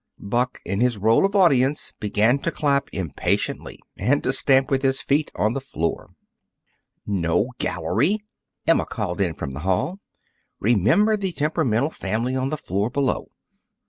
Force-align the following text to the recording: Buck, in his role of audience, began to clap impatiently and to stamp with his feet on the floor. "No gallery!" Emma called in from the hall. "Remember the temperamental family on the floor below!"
Buck, 0.17 0.61
in 0.65 0.79
his 0.81 0.97
role 0.97 1.25
of 1.27 1.35
audience, 1.35 1.93
began 1.99 2.39
to 2.39 2.49
clap 2.49 2.89
impatiently 2.91 3.77
and 3.95 4.23
to 4.23 4.33
stamp 4.33 4.71
with 4.71 4.81
his 4.81 4.99
feet 4.99 5.29
on 5.35 5.53
the 5.53 5.61
floor. 5.61 6.15
"No 7.05 7.51
gallery!" 7.59 8.17
Emma 8.65 8.87
called 8.87 9.21
in 9.21 9.35
from 9.35 9.51
the 9.51 9.59
hall. 9.59 9.99
"Remember 10.59 11.15
the 11.17 11.33
temperamental 11.33 11.91
family 11.91 12.35
on 12.35 12.49
the 12.49 12.57
floor 12.57 12.89
below!" 12.89 13.27